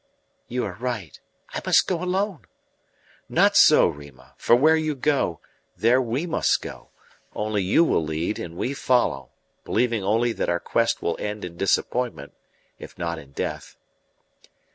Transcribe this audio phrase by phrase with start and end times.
[0.47, 1.19] "You are right;
[1.53, 2.47] I must go alone."
[3.29, 5.41] "Not so, Rima, for where you go,
[5.77, 6.89] there we must go;
[7.35, 9.29] only you will lead and we follow,
[9.63, 12.33] believing only that our quest will end in disappointment,
[12.79, 13.77] if not in death."